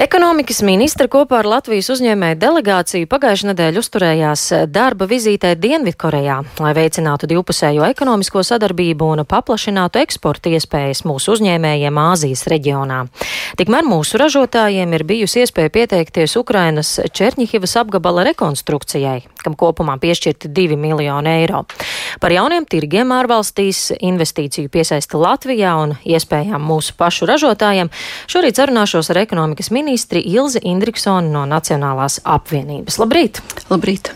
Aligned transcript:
Ekonomikas 0.00 0.62
ministra 0.64 1.04
kopā 1.12 1.42
ar 1.42 1.46
Latvijas 1.50 1.90
uzņēmēju 1.92 2.38
delegāciju 2.40 3.04
pagājušajā 3.10 3.50
nedēļā 3.50 3.80
uzturējās 3.82 4.44
darba 4.72 5.04
vizītē 5.04 5.50
Dienvidkorejā, 5.60 6.38
lai 6.56 6.70
veicinātu 6.72 7.28
divpusējo 7.28 7.84
ekonomisko 7.84 8.40
sadarbību 8.48 9.10
un 9.12 9.22
paplašinātu 9.28 10.00
eksporta 10.00 10.48
iespējas 10.56 11.02
mūsu 11.04 11.34
uzņēmējiem 11.34 12.00
Āzijas 12.00 12.46
reģionā. 12.48 13.02
Tikmēr 13.60 13.84
mūsu 13.84 14.16
ražotājiem 14.22 14.94
ir 14.96 15.04
bijusi 15.04 15.42
iespēja 15.42 15.74
pieteikties 15.74 16.38
Ukrainas 16.40 16.94
Černihivas 17.12 17.76
apgabala 17.82 18.24
rekonstrukcijai, 18.30 19.18
kam 19.44 19.52
kopumā 19.52 19.98
piešķirti 20.00 20.48
2 20.48 20.80
miljoni 20.80 21.34
eiro. 21.42 21.66
Par 22.24 22.32
jauniem 22.32 22.64
tirgiem 22.64 23.12
ārvalstīs, 23.18 23.90
investīciju 24.00 24.72
piesaisti 24.72 25.20
Latvijā 25.20 25.76
un 25.84 25.94
iespējām 26.08 26.64
mūsu 26.72 26.96
pašu 26.96 27.28
ražotājiem 27.28 27.92
šorīt 28.32 28.64
sarunāšos 28.64 29.12
ar 29.12 29.24
ekonomikas 29.26 29.68
ministru 29.68 29.89
ministri 29.90 30.22
Ilze 30.22 30.60
Indriksona 30.62 31.26
no 31.26 31.42
Nacionālās 31.50 32.20
apvienības. 32.22 33.00
Labrīt! 33.02 33.40
Labrīt! 33.72 34.12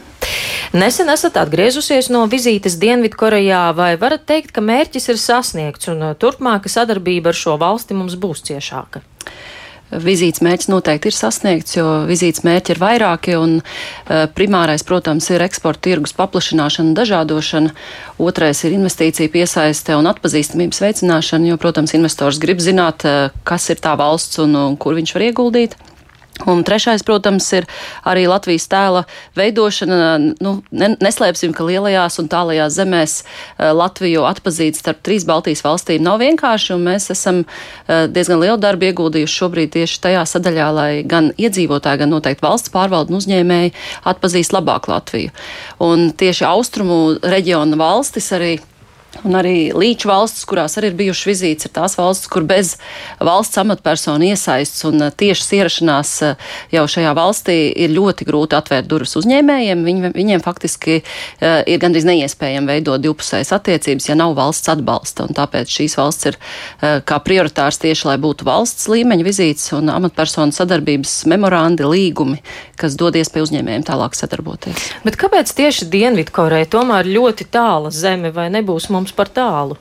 Nesen 0.74 1.10
esat 1.10 1.34
atgriezusies 1.40 2.08
no 2.14 2.24
vizītes 2.30 2.76
Dienvidkorejā, 2.82 3.64
vai 3.74 3.94
varat 3.98 4.22
teikt, 4.28 4.52
ka 4.54 4.62
mērķis 4.62 5.10
ir 5.10 5.18
sasniegts 5.18 5.90
un 5.90 6.06
uh, 6.06 6.14
turpmāka 6.14 6.70
sadarbība 6.70 7.32
ar 7.32 7.38
šo 7.38 7.56
valsti 7.58 7.98
mums 7.98 8.14
būs 8.22 8.44
ciešāka? 8.46 9.02
Vizītes 10.02 10.42
mērķis 10.44 10.70
noteikti 10.72 11.10
ir 11.10 11.16
sasniegts, 11.16 11.76
jo 11.76 11.86
vizītes 12.08 12.44
mērķi 12.46 12.74
ir 12.74 12.80
vairāki, 12.82 13.36
un 13.38 13.56
uh, 13.60 14.24
primārais, 14.34 14.84
protams, 14.86 15.28
ir 15.30 15.44
eksporta 15.44 15.84
tirgus 15.88 16.16
paplašināšana, 16.18 16.96
dažādošana, 16.98 17.74
otrais 18.18 18.64
ir 18.66 18.76
investīcija 18.76 19.32
piesaiste 19.34 19.96
un 19.98 20.10
atpazīstamības 20.10 20.82
veicināšana, 20.84 21.52
jo, 21.52 21.58
protams, 21.62 21.94
investors 21.98 22.42
grib 22.42 22.62
zināt, 22.64 23.06
uh, 23.08 23.34
kas 23.46 23.70
ir 23.70 23.82
tā 23.84 23.96
valsts 24.00 24.42
un, 24.42 24.56
un 24.58 24.78
kur 24.80 24.98
viņš 24.98 25.16
var 25.16 25.28
ieguldīt. 25.30 25.78
Un 26.42 26.64
trešais, 26.66 27.04
protams, 27.06 27.46
ir 27.54 27.66
arī 28.02 28.24
Latvijas 28.26 28.66
tēla 28.66 29.04
veidošana. 29.38 30.34
Nu, 30.42 30.56
neslēpsim, 30.74 31.52
ka 31.54 31.62
lielajās 31.62 32.18
un 32.18 32.28
tālajās 32.32 32.74
zemēs 32.74 33.14
eh, 33.22 33.70
Latviju 33.70 34.26
atpazīt 34.26 34.80
starp 34.80 35.04
trīs 35.06 35.26
Baltijas 35.28 35.62
valstīm 35.62 36.02
nav 36.02 36.18
vienkārši, 36.24 36.72
un 36.74 36.84
mēs 36.90 37.06
esam 37.14 37.44
eh, 37.44 38.08
diezgan 38.10 38.42
lielu 38.42 38.58
darbu 38.58 38.90
ieguldījuši 38.90 39.38
šobrīd 39.38 39.74
tieši 39.78 40.02
tajā 40.08 40.26
sadaļā, 40.34 40.68
lai 40.74 40.90
gan 41.06 41.30
iedzīvotāji, 41.38 42.02
gan 42.02 42.14
noteikti 42.16 42.42
valsts 42.44 42.74
pārvaldu 42.74 43.14
un 43.14 43.22
uzņēmēji 43.22 43.74
atpazīst 44.10 44.58
labāk 44.58 44.90
Latviju. 44.90 45.30
Un 45.86 46.10
tieši 46.18 46.50
austrumu 46.50 47.00
reģiona 47.22 47.78
valstis 47.78 48.32
arī 48.34 48.56
Un 49.22 49.36
arī 49.38 49.70
līča 49.76 50.08
valstis, 50.10 50.44
kurās 50.48 50.74
arī 50.80 50.90
ir 50.90 50.96
bijušas 50.98 51.28
vizītes, 51.30 51.68
ir 51.68 51.74
tās 51.76 51.94
valstis, 51.98 52.28
kur 52.32 52.44
bez 52.48 52.74
valsts 53.22 53.60
amatpersonu 53.62 54.26
iesaists 54.32 54.84
un 54.88 55.06
uh, 55.06 55.12
tiešas 55.14 55.52
ierašanās 55.58 56.12
uh, 56.26 56.48
jau 56.74 56.84
šajā 56.90 57.14
valstī 57.16 57.56
ir 57.84 57.94
ļoti 57.94 58.26
grūti 58.28 58.58
atvērt 58.58 58.88
durvis 58.90 59.14
uzņēmējiem. 59.20 59.84
Viņi, 59.86 60.12
viņiem 60.16 60.44
faktiski 60.44 60.98
uh, 61.00 61.62
ir 61.70 61.80
gandrīz 61.82 62.08
neiespējami 62.08 62.72
veidot 62.74 63.04
divpusējas 63.04 63.54
attiecības, 63.56 64.10
ja 64.10 64.18
nav 64.18 64.34
valsts 64.38 64.72
atbalsta. 64.72 65.28
Un 65.28 65.38
tāpēc 65.38 65.70
šīs 65.70 65.96
valsts 66.00 66.30
ir 66.32 66.38
kā 66.80 67.18
prioritārs 67.24 67.78
tieši, 67.82 68.08
lai 68.08 68.16
būtu 68.20 68.46
valsts 68.46 68.88
līmeņa 68.90 69.26
vizītes 69.26 69.70
un 69.76 69.90
amatpersonu 69.92 70.54
sadarbības 70.54 71.12
memorandi, 71.30 71.86
līgumi, 71.88 72.40
kas 72.80 72.96
dod 72.98 73.16
iespēju 73.18 73.48
uzņēmējiem 73.48 73.86
tālāk 73.86 74.16
sadarboties. 74.18 74.88
Bet 75.04 75.18
kāpēc 75.20 75.52
tieši 75.56 75.88
Dienvidkoreja 75.92 76.68
tomēr 76.72 77.08
ļoti 77.08 77.46
tāla 77.52 77.92
zeme 77.94 78.32
vai 78.34 78.48
nebūs 78.54 78.90
mums? 78.94 79.03
Mums 79.04 79.16
par 79.16 79.28
tālu? 79.36 79.76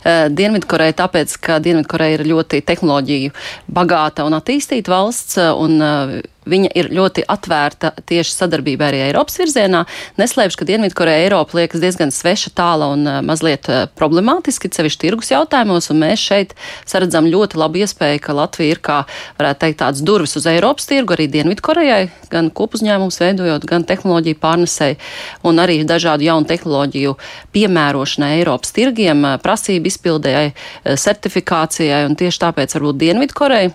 Eh, 0.00 0.26
Dienvidkoreja, 0.32 0.96
tāpēc, 1.02 1.36
ka 1.44 1.58
Dienvidkoreja 1.60 2.20
ir 2.20 2.28
ļoti 2.30 2.62
tehnoloģiju 2.64 3.34
bagāta 3.68 4.24
un 4.24 4.36
attīstīta 4.38 4.94
valsts, 4.94 5.36
eh, 5.36 5.50
un 5.52 5.76
eh, 5.84 6.20
viņa 6.50 6.70
ir 6.74 6.88
ļoti 6.96 7.26
atvērta 7.28 7.90
tieši 8.08 8.32
sadarbībā 8.32 8.88
arī 8.88 9.02
Eiropas 9.04 9.36
virzienā. 9.38 9.82
Neslēpšu, 10.18 10.56
ka 10.56 10.66
Dienvidkoreja 10.70 11.26
Eiropa 11.26 11.58
liekas 11.58 11.82
diezgan 11.82 12.08
sveša, 12.14 12.54
tāla 12.56 12.88
un 12.94 13.04
mazliet 13.28 13.68
problemātiski, 14.00 14.70
sevišķi 14.72 15.02
tirgus 15.04 15.30
jautājumos, 15.34 15.90
un 15.92 16.00
mēs 16.00 16.24
šeit 16.24 16.54
saredzam 16.88 17.28
ļoti 17.30 17.60
labu 17.60 17.82
iespēju, 17.84 18.22
ka 18.24 18.36
Latvija 18.38 18.72
ir, 18.72 18.80
kā 18.80 19.02
varētu 19.38 19.62
teikt, 19.66 19.78
tāds 19.84 20.00
durvis 20.00 20.34
uz 20.40 20.48
Eiropas 20.50 20.88
tirgu 20.88 21.14
arī 21.14 21.28
Dienvidkorejai, 21.30 22.08
gan 22.32 22.48
kopuzņēmums 22.50 23.20
veidojot, 23.20 23.68
gan 23.68 23.84
tehnoloģiju 23.86 24.40
pārnesēji, 24.40 24.98
un 25.44 25.60
arī 25.60 25.82
dažādu 25.84 26.24
jaunu 26.24 26.48
tehnoloģiju 26.50 27.14
piemērošanai 27.52 28.32
Eiropas 28.40 28.74
tirgiem 28.74 29.28
prasību 29.44 29.89
izpildējai, 29.90 30.48
eh, 30.50 30.96
certifikācijai, 30.96 32.04
un 32.08 32.18
tieši 32.18 32.44
tāpēc 32.46 32.76
varbūt 32.78 33.00
Dienvidkoreja 33.04 33.70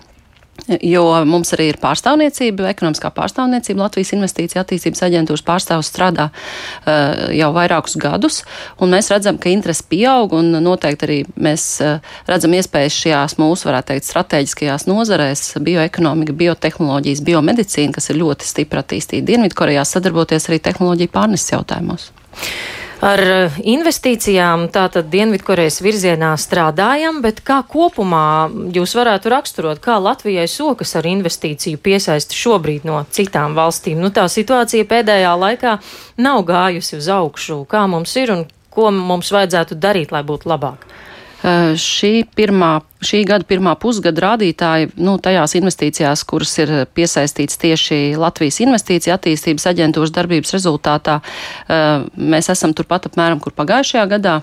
Jo 0.82 1.02
mums 1.28 1.52
arī 1.54 1.68
ir 1.70 1.76
pārstāvniecība, 1.78 2.70
ekonomiskā 2.72 3.10
pārstāvniecība. 3.14 3.84
Latvijas 3.84 4.14
Investīcija 4.16 4.62
attīstības 4.64 5.02
aģentūras 5.06 5.44
pārstāvs 5.46 5.90
strādā 5.92 6.26
uh, 6.30 7.28
jau 7.36 7.50
vairākus 7.54 7.94
gadus, 8.00 8.40
un 8.82 8.90
mēs 8.96 9.12
redzam, 9.12 9.38
ka 9.38 9.52
interesi 9.52 9.84
pieaug, 9.90 10.32
un 10.34 10.56
noteikti 10.64 11.06
arī 11.06 11.18
mēs 11.36 11.66
uh, 11.84 12.00
redzam 12.26 12.56
iespējas 12.56 12.96
šajās 13.02 13.36
mūsu, 13.38 13.68
varētu 13.68 13.92
teikt, 13.92 14.08
strateģiskajās 14.08 14.88
nozarēs- 14.90 15.44
bioekonomika, 15.68 16.34
biotehnoloģijas, 16.40 17.22
biomedicīna, 17.28 17.94
kas 18.00 18.10
ir 18.10 18.22
ļoti 18.24 18.48
stipri 18.48 18.82
attīstīta 18.82 19.28
Dienvidkorejā, 19.28 19.84
sadarboties 19.86 20.48
arī 20.50 20.58
tehnoloģiju 20.64 21.14
pārneses 21.14 21.52
jautājumos. 21.52 22.10
Ar 23.06 23.20
eh, 23.22 23.58
investīcijām 23.70 24.64
tātad 24.74 25.06
Dienvidkorejas 25.12 25.78
virzienā 25.84 26.32
strādājam, 26.42 27.20
bet 27.22 27.38
kā 27.46 27.60
kopumā 27.62 28.48
jūs 28.74 28.96
varētu 28.98 29.30
raksturot, 29.30 29.78
kā 29.84 30.00
Latvijai 30.02 30.48
sokas 30.50 30.96
ar 30.98 31.06
investīciju 31.06 31.78
piesaisti 31.78 32.34
šobrīd 32.34 32.88
no 32.88 33.04
citām 33.14 33.54
valstīm? 33.54 34.00
Nu, 34.02 34.10
tā 34.10 34.26
situācija 34.32 34.88
pēdējā 34.90 35.36
laikā 35.38 35.76
nav 36.18 36.42
gājusi 36.50 36.98
uz 36.98 37.10
augšu. 37.14 37.62
Kā 37.70 37.86
mums 37.90 38.16
ir 38.18 38.34
un 38.34 38.46
ko 38.74 38.90
mums 38.90 39.30
vajadzētu 39.32 39.78
darīt, 39.78 40.10
lai 40.10 40.26
būtu 40.26 40.50
labāk? 40.50 40.82
Eh, 40.82 41.15
šī, 41.46 42.24
pirmā, 42.36 42.80
šī 43.04 43.20
gada 43.28 43.46
pirmā 43.46 43.76
pusgada 43.78 44.24
rādītāji 44.24 44.90
nu, 44.98 45.16
tajās 45.22 45.54
investīcijās, 45.58 46.24
kuras 46.26 46.56
ir 46.58 46.72
piesaistīts 46.96 47.60
tieši 47.62 47.98
Latvijas 48.18 48.58
investīcija 48.64 49.14
attīstības 49.18 49.68
aģentūras 49.70 50.14
darbības 50.16 50.56
rezultātā, 50.56 51.20
mēs 52.16 52.50
esam 52.50 52.74
turpat 52.74 53.06
apmēram, 53.10 53.38
kur 53.42 53.54
pagājušajā 53.54 54.06
gadā, 54.16 54.40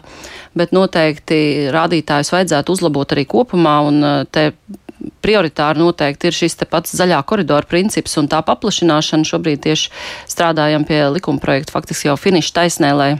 bet 0.55 0.71
noteikti 0.75 1.69
rādītājus 1.75 2.31
vajadzētu 2.35 2.77
uzlabot 2.77 3.15
arī 3.15 3.27
kopumā. 3.27 3.81
Un 3.89 4.01
te 4.31 4.51
prioritāri 5.23 5.81
noteikti 5.81 6.29
ir 6.29 6.37
šis 6.37 6.55
pats 6.71 6.95
zaļā 6.95 7.19
koridora 7.27 7.67
princips 7.67 8.15
un 8.21 8.29
tā 8.31 8.39
paplašināšana. 8.45 9.27
Šobrīd 9.27 9.63
tieši 9.65 9.91
strādājam 10.31 10.87
pie 10.87 11.03
likuma 11.11 11.43
projekta 11.43 11.75
faktiski 11.75 12.07
jau 12.07 12.17
finiša 12.19 12.55
taisnē, 12.61 12.93
lai 12.95 13.11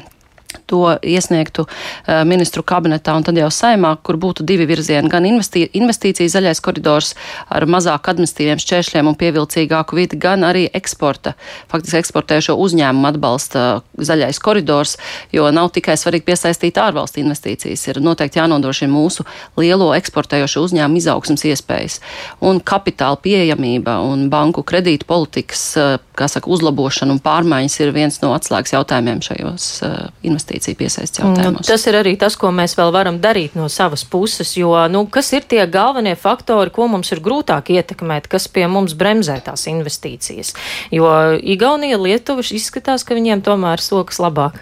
to 0.70 0.98
iesniegtu 1.02 1.66
uh, 1.66 2.24
ministru 2.28 2.64
kabinetā 2.64 3.16
un 3.18 3.26
tad 3.26 3.38
jau 3.38 3.50
saimā, 3.54 3.96
kur 4.04 4.18
būtu 4.22 4.46
divi 4.48 4.68
virzieni- 4.70 5.10
gan 5.14 5.26
investī, 5.28 5.66
investīcija 5.74 6.30
zaļais 6.30 6.62
koridors 6.62 7.14
ar 7.50 7.66
mazāk 7.66 8.10
administratīviem 8.12 8.62
šķēršļiem 8.62 9.08
un 9.08 9.16
pievilcīgāku 9.16 9.96
vidi, 9.96 10.20
gan 10.20 10.42
arī 10.42 10.70
eksporta, 10.74 11.34
faktiski 11.72 12.00
eksportējošo 12.02 12.56
uzņēmumu 12.58 13.10
atbalsta 13.14 13.82
zaļais 13.98 14.40
koridors, 14.40 14.98
jo 15.32 15.50
nav 15.52 15.72
tikai 15.72 15.96
svarīgi 16.00 16.28
piesaistīt 16.30 16.78
ārvalstu 16.78 17.22
investīcijas, 17.24 17.88
ir 17.88 18.02
noteikti 18.02 18.40
jānodrošina 18.40 18.92
mūsu 18.92 19.26
lielo 19.58 19.94
eksportējošo 19.98 20.64
uzņēmumu 20.68 20.98
izaugsmas 20.98 21.44
iespējas. 21.44 22.00
Un 22.42 22.60
kapitāla 22.60 23.18
pieejamība 23.18 24.00
un 24.04 24.30
banku 24.30 24.64
kredītu 24.64 25.06
politikas, 25.06 25.66
uh, 25.78 25.98
kā 26.14 26.28
saka, 26.28 26.50
uzlabošana 26.50 27.14
un 27.14 27.20
pārmaiņas 27.24 27.80
ir 27.82 27.94
viens 27.96 28.22
no 28.22 28.34
atslēgas 28.38 28.74
jautājumiem 28.78 29.22
šajos 29.22 29.70
uh, 29.84 30.10
investīcijos 30.22 30.43
investīciju 30.44 30.78
piesaistes 30.78 31.22
jautājumos. 31.22 31.62
Nu, 31.62 31.68
tas 31.68 31.86
ir 31.88 31.98
arī 31.98 32.16
tas, 32.20 32.36
ko 32.40 32.52
mēs 32.52 32.76
vēl 32.78 32.92
varam 32.94 33.20
darīt 33.24 33.56
no 33.56 33.70
savas 33.72 34.04
puses, 34.04 34.56
jo, 34.58 34.74
nu, 34.90 35.06
kas 35.08 35.32
ir 35.34 35.44
tie 35.48 35.66
galvenie 35.68 36.16
faktori, 36.16 36.72
ko 36.74 36.88
mums 36.88 37.12
ir 37.12 37.22
grūtāk 37.24 37.72
ietekmēt, 37.74 38.28
kas 38.28 38.48
pie 38.48 38.68
mums 38.68 38.94
bremzē 38.94 39.40
tās 39.44 39.68
investīcijas? 39.68 40.54
Jo 40.92 41.38
Igaunija, 41.40 41.98
Lietuva 41.98 42.44
izskatās, 42.44 43.04
ka 43.04 43.16
viņiem 43.16 43.44
tomēr 43.44 43.82
sokas 43.82 44.20
labāk. 44.20 44.60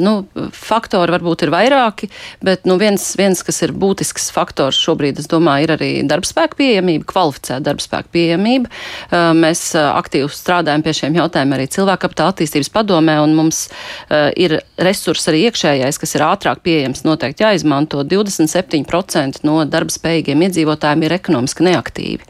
Nu, 0.00 0.12
faktori 0.56 1.12
varbūt 1.12 1.46
ir 1.46 1.52
vairāki, 1.52 2.08
bet 2.44 2.64
nu, 2.68 2.78
viens, 2.80 3.04
viens, 3.18 3.42
kas 3.44 3.60
ir 3.66 3.74
būtisks 3.76 4.30
faktors 4.34 4.78
šobrīd, 4.80 5.20
es 5.20 5.28
domāju, 5.30 5.66
ir 5.66 5.74
arī 5.76 5.90
darbspēka 6.08 6.58
pieejamība, 6.58 7.06
kvalificēta 7.10 7.64
darbspēka 7.66 8.12
pieejamība. 8.14 8.70
Mēs 9.36 9.68
aktīvi 9.76 10.30
strādājam 10.32 10.84
pie 10.86 10.94
šiem 11.00 11.18
jautājumiem 11.20 11.56
arī 11.58 11.68
cilvēka 11.76 12.06
kapitāla 12.06 12.34
attīstības 12.34 12.72
padomē, 12.74 13.18
un 13.24 13.34
mums 13.36 13.66
ir 14.36 14.58
resurs 14.80 15.26
arī 15.30 15.44
iekšējais, 15.50 16.00
kas 16.00 16.16
ir 16.16 16.24
ātrāk 16.26 16.62
pieejams, 16.66 17.04
noteikti 17.06 17.44
jāizmanto. 17.44 18.02
27% 18.06 19.44
no 19.46 19.58
darbspējīgiem 19.68 20.46
iedzīvotājiem 20.48 21.04
ir 21.06 21.16
ekonomiski 21.18 21.66
neaktīvi. 21.68 22.28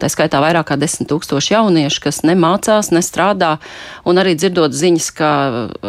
Tā 0.00 0.10
skaitā 0.12 0.40
vairāk 0.44 0.70
kā 0.70 0.78
10 0.80 1.08
tūkstoši 1.10 1.54
jauniešu, 1.54 2.02
kas 2.06 2.22
nemācās, 2.26 2.92
nestrādā, 2.94 3.56
un 4.08 4.20
arī 4.22 4.36
dzirdot 4.38 4.74
ziņas, 4.76 5.10
ka 5.16 5.30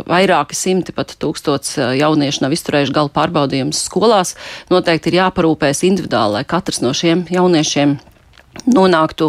vairāki 0.07 0.56
simti 0.57 0.95
pat 0.95 1.15
tūkstots 1.21 1.77
eh, 1.77 1.95
jauniešu 2.01 2.43
nav 2.45 2.55
izturējuši 2.57 2.95
gala 2.95 3.13
pārbaudījumus 3.13 3.85
skolās, 3.87 4.35
noteikti 4.73 5.11
ir 5.11 5.21
jāparūpēs 5.21 5.85
individuāli, 5.87 6.39
lai 6.39 6.45
katrs 6.47 6.81
no 6.83 6.93
šiem 6.97 7.25
jauniešiem 7.31 7.97
nonāktu 8.73 9.27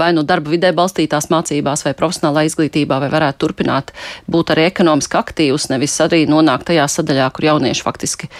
vai 0.00 0.08
nu 0.16 0.22
darba 0.24 0.48
vidē 0.54 0.70
balstītās 0.72 1.28
mācībās, 1.28 1.82
vai 1.84 1.92
profesionālā 1.98 2.46
izglītībā, 2.48 3.02
vai 3.04 3.10
varētu 3.12 3.42
turpināt 3.44 3.92
būt 4.32 4.54
arī 4.54 4.64
ekonomiski 4.70 5.18
aktīvs, 5.20 5.68
nevis 5.74 5.98
arī 6.00 6.22
nonākt 6.30 6.70
tajā 6.70 6.88
sadaļā, 6.96 7.28
kur 7.36 7.50
jaunieši 7.50 7.84
faktiski 7.84 8.32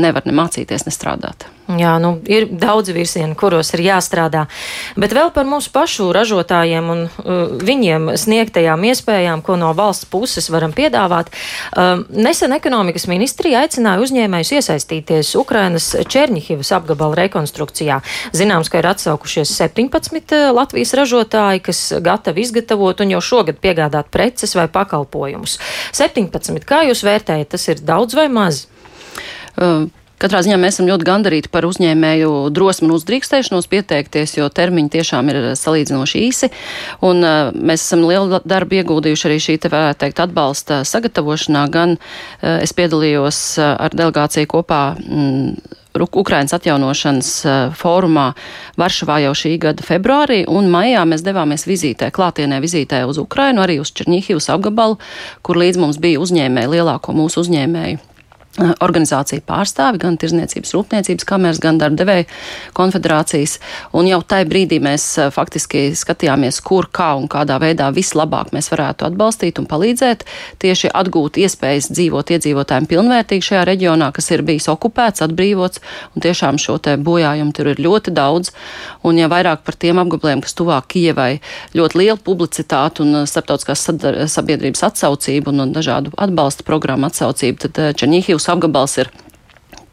nevar 0.00 0.24
ne 0.24 0.34
mācīties, 0.40 0.88
ne 0.88 0.96
strādāt. 0.96 1.50
Jā, 1.66 1.96
nu, 1.98 2.12
ir 2.30 2.44
daudz 2.54 2.92
virzienu, 2.94 3.34
kuros 3.34 3.72
ir 3.74 3.80
jāstrādā. 3.88 4.44
Bet 4.94 5.10
vēl 5.16 5.32
par 5.34 5.48
mūsu 5.50 5.72
pašu 5.74 6.12
ražotājiem 6.14 6.92
un 6.92 7.00
uh, 7.08 7.56
viņiem 7.58 8.12
sniegtajām 8.22 8.84
iespējām, 8.86 9.42
ko 9.42 9.56
no 9.58 9.72
valsts 9.74 10.06
puses 10.06 10.46
varam 10.54 10.70
piedāvāt. 10.76 11.32
Uh, 11.74 12.04
nesen 12.14 12.54
ekonomikas 12.54 13.08
ministrija 13.10 13.64
aicināja 13.66 14.04
uzņēmējus 14.06 14.54
iesaistīties 14.60 15.32
Ukrainas 15.42 15.90
Černihivas 16.06 16.70
apgabala 16.78 17.18
rekonstrukcijā. 17.24 17.98
Zināms, 18.30 18.70
ka 18.70 18.78
ir 18.78 18.90
atsaukušies 18.92 19.58
17 19.58 20.38
uh, 20.38 20.46
Latvijas 20.54 20.94
ražotāji, 20.94 21.66
kas 21.66 21.82
gatavi 21.98 22.46
izgatavot 22.46 23.02
un 23.02 23.16
jau 23.16 23.24
šogad 23.32 23.58
piegādāt 23.58 24.14
preces 24.14 24.54
vai 24.54 24.70
pakalpojumus. 24.70 25.58
17. 25.98 26.62
Kā 26.62 26.84
jūs 26.86 27.02
vērtējat, 27.02 27.56
tas 27.58 27.70
ir 27.74 27.82
daudz 27.82 28.14
vai 28.14 28.30
maz? 28.30 28.68
Uh. 29.58 29.88
Katrā 30.16 30.40
ziņā 30.40 30.56
mēs 30.56 30.78
esam 30.78 30.86
ļoti 30.88 31.04
gandarīti 31.04 31.50
par 31.52 31.66
uzņēmēju 31.68 32.30
drosmi 32.56 32.86
un 32.88 32.94
uzdrīkstēšanos 32.96 33.66
pieteikties, 33.68 34.38
jo 34.38 34.46
termiņi 34.48 34.92
tiešām 34.94 35.28
ir 35.28 35.38
salīdzinoši 35.60 36.22
īsi. 36.24 36.48
Un, 37.04 37.20
uh, 37.20 37.50
mēs 37.52 37.84
esam 37.84 38.06
lielu 38.08 38.40
darbu 38.40 38.78
ieguldījuši 38.78 39.26
arī 39.28 39.36
šī, 39.44 39.58
te 39.60 39.70
varētu 39.72 40.06
teikt, 40.06 40.22
atbalsta 40.24 40.80
sagatavošanā. 40.88 41.66
Gan 41.74 41.98
uh, 41.98 42.56
es 42.64 42.72
piedalījos 42.76 43.42
uh, 43.60 43.74
ar 43.76 43.96
delegāciju 43.96 44.48
kopā. 44.56 44.80
Mm, 45.04 45.82
Ukrainas 45.96 46.52
atjaunošanas 46.52 47.28
fórumā 47.80 48.26
Varšavā 48.76 49.14
jau 49.24 49.30
šī 49.32 49.54
gada 49.62 49.80
februārī, 49.80 50.42
un 50.44 50.68
maijā 50.68 51.06
mēs 51.08 51.24
devāmies 51.24 51.64
vizītē, 51.64 52.10
klātienē 52.12 52.58
vizītē 52.60 53.00
uz 53.08 53.16
Ukrainu, 53.22 53.64
arī 53.64 53.78
uz 53.80 53.94
Černihivas 53.96 54.50
apgabalu, 54.52 54.98
kur 55.40 55.56
līdz 55.56 55.80
mums 55.80 55.96
bija 55.96 56.20
uzņēmēji, 56.20 56.72
lielāko 56.76 57.16
mūsu 57.16 57.46
uzņēmēju 57.46 58.04
Eh, 58.04 58.15
organizāciju 58.56 59.44
pārstāvi, 59.46 60.00
gan 60.00 60.16
Tirzniecības 60.20 60.72
rūpniecības 60.76 61.26
kameras, 61.28 61.60
gan 61.60 61.78
darbdevēja 61.80 62.26
konfederācijas. 62.76 63.58
Un 63.96 64.08
jau 64.08 64.20
tajā 64.24 64.46
brīdī 64.48 64.78
mēs 64.82 65.04
eh, 65.20 65.30
faktiski 65.34 65.90
skatījāmies, 65.96 66.60
kur, 66.64 66.88
kā 66.92 67.12
un 67.18 67.28
kādā 67.32 67.58
veidā 67.62 67.90
vislabāk 67.94 68.52
mēs 68.56 68.70
varētu 68.72 69.08
atbalstīt 69.10 69.60
un 69.60 69.68
palīdzēt 69.68 70.24
tieši 70.62 70.92
atgūt 70.96 71.40
iespējas 71.42 71.90
dzīvot 71.92 72.32
iedzīvotājiem 72.36 72.88
pilnvērtīgi 72.90 73.48
šajā 73.50 73.66
reģionā, 73.68 74.10
kas 74.16 74.30
ir 74.32 74.44
bijis 74.46 74.70
okupēts, 74.72 75.24
atbrīvots, 75.26 75.82
un 76.14 76.24
tiešām 76.24 76.60
šo 76.62 76.78
te 76.82 76.96
bojājumu 76.96 77.52
tur 77.56 77.72
ir 77.72 77.82
ļoti 77.82 78.14
daudz. 78.16 78.52
Un 79.06 79.20
ja 79.20 79.28
vairāk 79.32 79.66
par 79.66 79.76
tiem 79.76 80.00
apgabaliem, 80.02 80.42
kas 80.44 80.56
tuvāk 80.56 80.88
Kijevai, 80.96 81.40
ļoti 81.76 81.98
liela 82.00 82.16
publicitāte 82.16 83.04
un 83.04 83.22
eh, 83.22 83.28
starptautiskās 83.28 83.84
sabiedrības 84.32 84.86
atsaucība 84.88 85.52
un, 85.52 85.66
un 85.66 85.76
dažādu 85.76 86.14
atbalsta 86.16 86.64
programmu 86.66 87.10
atsaucība, 87.10 87.66
tad 87.66 87.98
Černīhivs 88.00 88.45
Krīmas 88.46 88.54
apgabals 88.54 88.98
ir 88.98 89.10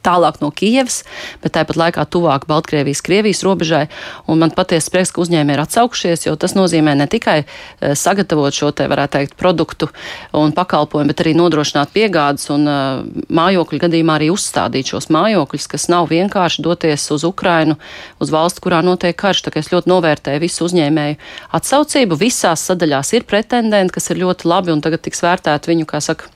tālāk 0.03 0.41
no 0.41 0.49
Kijavas, 0.51 1.05
bet 1.39 1.53
tāpat 1.55 1.77
laikā 1.79 2.03
tuvāk 2.11 2.43
Baltkrievijas, 2.49 2.99
Krievijas 3.01 3.39
robežai. 3.47 3.85
Un 4.27 4.41
man 4.41 4.51
patiesi 4.51 4.91
prieks, 4.91 5.13
ka 5.15 5.21
uzņēmēji 5.23 5.55
ir 5.55 5.61
atsaukušies, 5.63 6.25
jo 6.27 6.33
tas 6.35 6.57
nozīmē 6.57 6.91
ne 6.99 7.07
tikai 7.07 7.37
eh, 7.45 7.93
sagatavot 7.95 8.51
šo 8.51 8.73
te, 8.75 8.89
varētu 8.91 9.15
teikt, 9.15 9.37
produktu 9.39 9.87
un 10.35 10.51
pakalpojumu, 10.51 11.13
bet 11.13 11.23
arī 11.23 11.31
nodrošināt 11.39 11.93
piegādes 11.95 12.49
un 12.51 12.67
uh, 12.67 12.99
mājokļu 13.31 13.79
gadījumā 13.85 14.17
arī 14.19 14.27
uzstādīt 14.33 14.91
šos 14.91 15.07
mājokļus, 15.13 15.69
kas 15.71 15.87
nav 15.93 16.11
vienkārši 16.11 16.67
doties 16.67 17.07
uz 17.15 17.23
Ukrainu, 17.23 17.79
uz 18.19 18.33
valstu, 18.33 18.65
kurā 18.67 18.83
notiek 18.83 19.15
karš. 19.15 19.45
Tā 19.47 19.55
kā 19.55 19.63
es 19.63 19.71
ļoti 19.71 19.91
novērtēju 19.93 20.43
visu 20.43 20.67
uzņēmēju 20.67 21.19
atsaucību. 21.55 22.19
Visās 22.19 22.67
sadaļās 22.67 23.15
ir 23.15 23.29
pretendenti, 23.29 23.95
kas 23.95 24.11
ir 24.11 24.19
ļoti 24.25 24.51
labi 24.51 24.75
un 24.75 24.83
tagad 24.83 25.07
tiks 25.07 25.23
vērtēt 25.23 25.71
viņu, 25.71 25.87
kā 25.87 26.03
saka, 26.03 26.27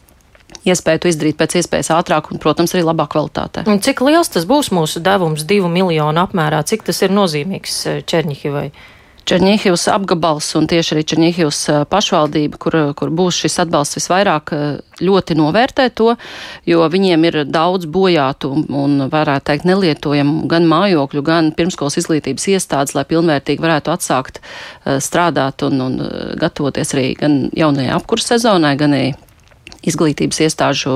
iespēju 0.65 1.03
to 1.03 1.11
izdarīt 1.11 1.37
pēc 1.39 1.59
iespējas 1.61 1.93
ātrāk 1.95 2.31
un, 2.31 2.41
protams, 2.41 2.75
arī 2.75 2.85
labā 2.87 3.07
kvalitātē. 3.11 3.67
Un 3.69 3.81
cik 3.83 4.03
liels 4.05 4.31
tas 4.33 4.47
būs 4.49 4.71
mūsu 4.75 5.03
devums 5.03 5.47
divu 5.47 5.71
miljonu 5.71 6.23
apmērā? 6.23 6.63
Cik 6.67 6.87
tas 6.87 7.01
ir 7.05 7.15
nozīmīgs 7.15 7.81
eh, 7.87 8.05
Černihivai? 8.07 8.69
Černihivas 9.27 9.89
apgabals 9.91 10.53
un 10.55 10.69
tieši 10.71 10.93
arī 10.95 11.01
Černihivas 11.03 11.59
eh, 11.69 11.81
pašvaldība, 11.91 12.59
kur, 12.63 12.77
kur 12.95 13.11
būs 13.11 13.41
šis 13.43 13.59
atbalsts 13.65 13.99
visvairāk, 13.99 14.53
eh, 14.55 14.79
ļoti 15.03 15.35
novērtē 15.37 15.89
to, 15.99 16.13
jo 16.65 16.87
viņiem 16.93 17.27
ir 17.27 17.39
daudz 17.51 17.89
bojātu 17.91 18.53
un, 18.55 18.97
varētu 19.11 19.49
teikt, 19.51 19.67
nelietojamu 19.67 20.47
gan 20.51 20.65
mājokļu, 20.71 21.25
gan 21.27 21.51
pirmskolas 21.57 21.99
izglītības 22.01 22.47
iestādes, 22.55 22.95
lai 22.95 23.03
pilnvērtīgi 23.09 23.63
varētu 23.63 23.93
atsākt 23.93 24.41
strādāt 25.03 25.67
un, 25.67 25.83
un 25.83 26.01
gatavoties 26.39 26.95
arī 26.95 27.07
gan 27.19 27.39
jaunajai 27.53 27.93
apkurss 27.99 28.31
sezonai, 28.31 28.77
gan 28.79 28.95
arī 28.95 29.13
izglītības 29.87 30.41
iestāžu 30.45 30.95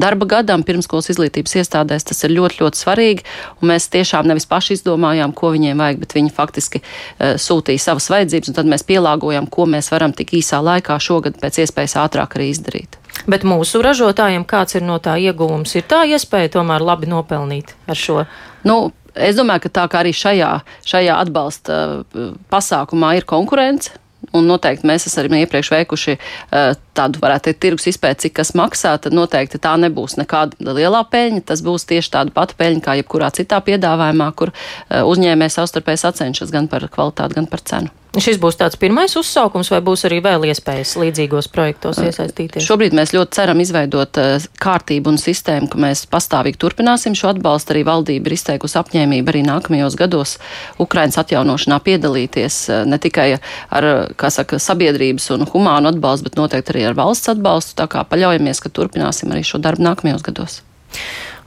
darba 0.00 0.28
gadam, 0.30 0.64
pirmskolas 0.66 1.10
izglītības 1.12 1.56
iestādēs. 1.62 2.06
Tas 2.10 2.24
ir 2.26 2.34
ļoti, 2.36 2.60
ļoti 2.62 2.80
svarīgi. 2.80 3.26
Mēs 3.66 3.88
tiešām 3.92 4.28
nevis 4.30 4.48
paši 4.50 4.78
izdomājām, 4.78 5.34
ko 5.36 5.52
viņiem 5.54 5.80
vajag, 5.80 6.00
bet 6.04 6.16
viņi 6.18 6.34
faktiski 6.36 6.82
uh, 6.82 7.34
sūtīja 7.40 7.86
savas 7.90 8.10
vajadzības, 8.12 8.52
un 8.52 8.60
tad 8.60 8.70
mēs 8.70 8.86
pielāgojam, 8.88 9.50
ko 9.50 9.66
mēs 9.70 9.90
varam 9.92 10.14
tik 10.16 10.34
īsā 10.40 10.62
laikā 10.64 10.98
šogad 11.02 11.40
pēc 11.42 11.62
iespējas 11.64 11.98
ātrāk 12.04 12.38
arī 12.38 12.50
izdarīt. 12.54 13.00
Bet 13.30 13.44
mūsu 13.44 13.82
ražotājiem 13.84 14.46
kāds 14.48 14.78
ir 14.78 14.86
no 14.86 15.00
tā 15.02 15.16
ieguvums? 15.20 15.74
Ir 15.76 15.84
tā 15.90 16.04
iespēja 16.08 16.54
tomēr 16.56 16.84
labi 16.84 17.10
nopelnīt 17.10 17.74
ar 17.90 17.98
šo? 17.98 18.24
Nu, 18.64 18.90
Es 19.10 19.34
domāju, 19.34 19.64
ka 19.64 19.70
tā 19.74 19.84
kā 19.90 20.04
arī 20.04 20.12
šajā, 20.14 20.50
šajā 20.86 21.16
atbalsta 21.18 22.04
pasākumā 22.52 23.16
ir 23.18 23.26
konkurence, 23.26 23.96
Un 24.36 24.46
noteikti 24.46 24.86
mēs 24.86 25.08
esam 25.08 25.26
arī 25.26 25.42
iepriekš 25.44 25.72
veikuši 25.74 26.16
uh, 26.16 26.72
tādu, 26.96 27.22
varētu 27.22 27.48
teikt, 27.48 27.60
tirgus 27.64 27.88
izpēti, 27.90 28.28
cik 28.28 28.36
kas 28.40 28.54
maksā, 28.58 28.94
tad 29.02 29.16
noteikti 29.16 29.58
tā 29.62 29.76
nebūs 29.80 30.18
nekāda 30.20 30.74
lielā 30.76 31.02
peļņa. 31.10 31.44
Tas 31.50 31.64
būs 31.66 31.88
tieši 31.90 32.14
tāda 32.14 32.34
pati 32.34 32.58
peļņa 32.60 32.84
kā 32.84 32.98
jebkurā 33.00 33.32
citā 33.34 33.62
piedāvājumā, 33.66 34.30
kur 34.38 34.54
uh, 34.54 35.02
uzņēmējs 35.10 35.58
savstarpēji 35.60 36.04
sacenšas 36.06 36.54
gan 36.54 36.70
par 36.70 36.86
kvalitāti, 36.90 37.40
gan 37.40 37.50
par 37.50 37.66
cenu. 37.66 37.99
Šis 38.18 38.40
būs 38.42 38.56
tāds 38.58 38.74
pirmais 38.74 39.12
uzsaukums, 39.14 39.68
vai 39.70 39.78
būs 39.86 40.02
arī 40.08 40.16
vēl 40.24 40.48
iespējas 40.48 40.96
līdzīgos 40.98 41.46
projektos 41.54 42.00
iesaistīties? 42.02 42.64
Šobrīd 42.66 42.96
mēs 42.98 43.12
ļoti 43.14 43.36
ceram 43.38 43.60
izveidot 43.62 44.18
kārtību 44.58 45.12
un 45.12 45.20
sistēmu, 45.22 45.68
ka 45.70 45.78
mēs 45.78 46.02
pastāvīgi 46.10 46.58
turpināsim 46.58 47.14
šo 47.14 47.30
atbalstu. 47.30 47.70
Arī 47.70 47.84
valdība 47.86 48.26
ir 48.26 48.34
izteikusi 48.34 48.80
apņēmību 48.82 49.30
arī 49.30 49.44
nākamajos 49.46 49.94
gados 50.00 50.34
Ukrainas 50.82 51.20
atjaunošanā 51.22 51.78
piedalīties 51.86 52.58
ne 52.90 52.98
tikai 52.98 53.28
ar, 53.38 53.88
saka, 54.26 54.58
sabiedrības 54.58 55.30
un 55.36 55.46
humānu 55.52 55.94
atbalstu, 55.94 56.26
bet 56.26 56.40
noteikti 56.40 56.74
arī 56.74 56.88
ar 56.90 56.98
valsts 56.98 57.30
atbalstu. 57.30 57.78
Tā 57.78 57.86
kā 57.94 58.02
paļaujamies, 58.10 58.64
ka 58.64 58.74
turpināsim 58.74 59.30
arī 59.30 59.46
šo 59.46 59.62
darbu 59.62 59.86
nākamajos 59.86 60.26
gados. 60.26 60.62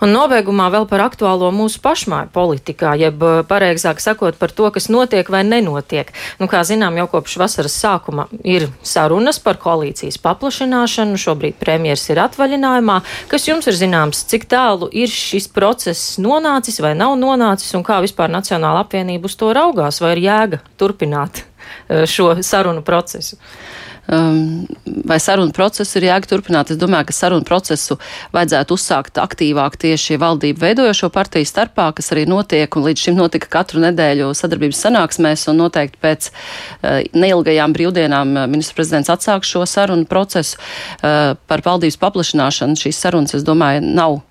Un 0.04 0.12
nobeigumā 0.12 0.66
vēl 0.74 0.84
par 0.90 1.06
aktuālo 1.06 1.48
mūsu 1.56 1.80
pašmāju 1.84 2.28
politikā, 2.36 2.92
jeb 3.00 3.22
eh, 3.24 3.38
pareizāk 3.48 4.02
sakot 4.04 4.36
par 4.40 4.52
to, 4.52 4.68
kas 4.76 4.90
notiek 4.92 5.30
vai 5.32 5.46
nenotiek. 5.48 6.10
Nu, 6.42 6.50
kā 6.52 6.66
zinām, 6.68 6.98
jau 7.00 7.06
kopš 7.14 7.38
vasaras 7.40 7.78
sākuma 7.80 8.26
ir 8.44 8.68
sarunas 8.84 9.40
par 9.44 9.62
koalīcijas 9.64 10.20
paplašināšanu. 10.26 11.20
Šobrīd 11.24 11.56
premjeras 11.62 12.04
ir 12.12 12.20
atvaļinājumā. 12.26 12.98
Kas 13.32 13.48
jums 13.48 13.70
ir 13.72 13.80
zināms, 13.80 14.26
cik 14.28 14.50
tālu 14.52 14.92
ir 14.92 15.08
šis 15.08 15.48
process 15.56 16.18
nonācis 16.20 16.82
vai 16.84 16.92
nav 17.00 17.16
nonācis 17.22 17.72
un 17.78 17.88
kā 17.88 18.02
vispār 18.04 18.34
Nacionāla 18.34 18.84
apvienība 18.84 19.32
uz 19.32 19.40
to 19.40 19.54
raugās, 19.56 20.02
vai 20.04 20.18
ir 20.18 20.26
jēga 20.26 20.60
turpināt 20.76 21.46
eh, 21.46 22.04
šo 22.10 22.34
sarunu 22.44 22.84
procesu? 22.84 23.40
Um, 24.08 24.66
vai 25.06 25.20
sarunu 25.20 25.54
procesu 25.56 26.00
ir 26.00 26.08
jāturpināt. 26.10 26.74
Es 26.74 26.80
domāju, 26.82 27.10
ka 27.10 27.16
sarunu 27.16 27.46
procesu 27.48 27.98
vajadzētu 28.36 28.78
uzsākt 28.78 29.22
aktīvāk 29.22 29.78
tieši 29.82 30.20
valdību 30.22 30.64
veidojošo 30.64 31.10
partiju 31.14 31.48
starpā, 31.48 31.90
kas 31.96 32.12
arī 32.16 32.26
notiek, 32.30 32.76
un 32.76 32.88
līdz 32.88 33.08
šim 33.08 33.18
notika 33.20 33.52
katru 33.60 33.84
nedēļu 33.84 34.34
sadarbības 34.38 34.84
sanāksmēs, 34.88 35.48
un 35.52 35.62
noteikti 35.64 36.02
pēc 36.04 36.30
uh, 36.32 37.02
neilgajām 37.14 37.76
brīvdienām 37.76 38.36
uh, 38.36 38.50
ministrs 38.52 38.78
prezidents 38.78 39.14
atsāks 39.14 39.54
šo 39.54 39.66
sarunu 39.70 40.10
procesu 40.10 40.60
uh, 40.60 41.34
par 41.48 41.66
valdības 41.66 42.00
paplašināšanu. 42.02 42.80
Šīs 42.80 43.02
sarunas, 43.06 43.36
es 43.38 43.48
domāju, 43.48 43.84
nav 43.94 44.22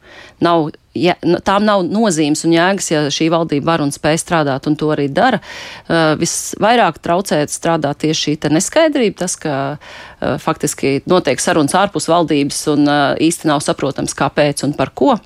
nav, 0.42 0.70
ja, 0.94 1.16
tām 1.44 1.66
nav 1.66 1.84
nozīmes 1.88 2.44
un 2.46 2.54
jēgas, 2.56 2.90
ja 2.92 3.02
šī 3.12 3.28
valdība 3.32 3.72
var 3.72 3.84
un 3.84 3.92
spēj 3.94 4.20
strādāt 4.22 4.68
un 4.70 4.76
to 4.78 4.90
arī 4.94 5.08
dara. 5.12 5.40
Uh, 5.86 6.14
visvairāk 6.20 7.00
traucēt 7.02 7.52
strādāt 7.52 8.02
tieši 8.04 8.36
šī 8.36 8.52
neskaidrība, 8.52 9.22
tas, 9.24 9.36
ka 9.40 9.56
uh, 9.76 10.36
faktiski 10.42 11.00
notiek 11.10 11.40
sarunas 11.40 11.76
ārpus 11.78 12.10
valdības 12.12 12.64
un 12.74 12.88
uh, 12.88 13.02
īsti 13.20 13.50
nav 13.50 13.64
saprotams, 13.64 14.16
kāpēc 14.18 14.66
un 14.68 14.76
par 14.78 14.94
ko. 14.94 15.16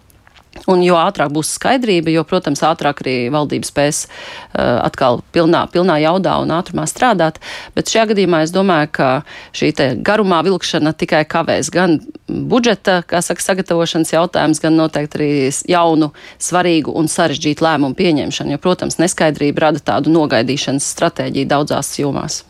Un 0.71 0.83
jo 0.85 0.97
ātrāk 0.99 1.31
būs 1.35 1.53
skaidrība, 1.59 2.11
jo, 2.15 2.25
protams, 2.29 2.63
ātrāk 2.67 3.03
arī 3.05 3.17
valdība 3.33 3.69
spēs 3.69 4.07
uh, 4.07 4.81
atkal 4.87 5.21
pilnā, 5.37 5.67
pilnā 5.73 5.99
jaudā 6.03 6.39
un 6.43 6.55
ātrumā 6.57 6.87
strādāt. 6.91 7.39
Bet 7.77 7.93
šajā 7.93 8.09
gadījumā 8.13 8.43
es 8.47 8.55
domāju, 8.55 8.91
ka 8.99 9.11
šī 9.57 9.73
garumā 10.07 10.43
vilkšana 10.47 10.95
tikai 10.97 11.23
kavēs 11.29 11.71
gan 11.75 12.01
budžeta, 12.27 13.03
kā 13.07 13.23
saka, 13.23 13.45
sagatavošanas 13.45 14.15
jautājums, 14.17 14.63
gan 14.63 14.79
noteikti 14.81 15.21
arī 15.21 15.31
jaunu, 15.71 16.11
svarīgu 16.43 16.97
un 16.97 17.11
sarežģītu 17.11 17.67
lēmumu 17.67 17.99
pieņemšanu. 17.99 18.57
Jo, 18.57 18.63
protams, 18.63 18.99
neskaidrība 19.03 19.69
rada 19.69 19.85
tādu 19.93 20.15
nogaidīšanas 20.15 20.93
stratēģiju 20.97 21.53
daudzās 21.53 21.95
jomās. 22.01 22.43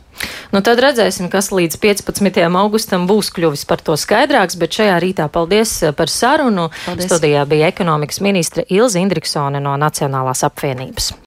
Nu, 0.54 0.62
tad 0.64 0.80
redzēsim, 0.80 1.28
kas 1.32 1.50
līdz 1.54 1.78
15. 1.82 2.40
augustam 2.60 3.06
būs 3.10 3.32
kļuvis 3.36 3.66
par 3.68 3.82
to 3.84 3.96
skaidrāks, 4.00 4.58
bet 4.60 4.78
šajā 4.78 4.96
rītā 5.02 5.28
paldies 5.32 5.74
eh, 5.82 5.94
par 5.96 6.12
sarunu. 6.12 6.68
Paldies. 6.86 7.08
Studijā 7.10 7.44
bija 7.48 7.70
ekonomikas 7.72 8.22
ministre 8.24 8.66
Ilza 8.72 9.02
Indriksone 9.02 9.60
no 9.62 9.76
Nacionālās 9.80 10.44
apvienības. 10.46 11.12